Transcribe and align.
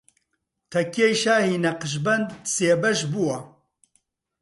تەکیەی 0.71 1.15
شاهی 1.23 1.61
نەقشبەند 1.65 2.27
سێ 2.53 2.69
بەش 2.81 2.99
بووە 3.11 3.37